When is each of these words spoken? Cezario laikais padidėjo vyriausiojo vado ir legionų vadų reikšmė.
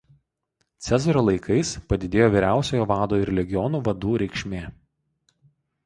Cezario 0.85 1.21
laikais 1.25 1.75
padidėjo 1.93 2.31
vyriausiojo 2.37 2.89
vado 2.95 3.23
ir 3.25 3.35
legionų 3.41 3.85
vadų 3.89 4.19
reikšmė. 4.27 4.67